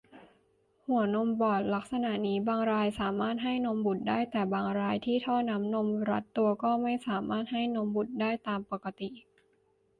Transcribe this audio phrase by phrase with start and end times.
[0.85, 9.09] หัวนมบอดลักษณะนี้บางรายสามารถให้นมบุตรได้ แต่บางรายที่ท่อน้ำนมรัดตัวก็ไม่สามารถให้นมบุตรได้ตามปกติ